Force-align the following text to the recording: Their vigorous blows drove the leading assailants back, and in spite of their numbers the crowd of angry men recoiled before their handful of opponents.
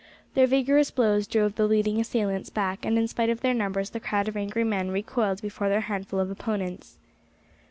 Their 0.33 0.47
vigorous 0.47 0.89
blows 0.89 1.27
drove 1.27 1.53
the 1.53 1.67
leading 1.67 1.99
assailants 2.01 2.49
back, 2.49 2.83
and 2.85 2.97
in 2.97 3.07
spite 3.07 3.29
of 3.29 3.41
their 3.41 3.53
numbers 3.53 3.91
the 3.91 3.99
crowd 3.99 4.27
of 4.27 4.35
angry 4.35 4.63
men 4.63 4.89
recoiled 4.89 5.43
before 5.43 5.69
their 5.69 5.81
handful 5.81 6.19
of 6.19 6.31
opponents. 6.31 6.97